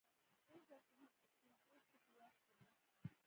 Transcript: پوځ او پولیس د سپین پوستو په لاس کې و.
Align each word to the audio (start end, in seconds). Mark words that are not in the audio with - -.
پوځ 0.47 0.67
او 0.73 0.79
پولیس 0.87 1.13
د 1.19 1.23
سپین 1.35 1.59
پوستو 1.69 1.99
په 2.03 2.09
لاس 2.17 2.35
کې 2.51 2.61
و. 2.61 2.63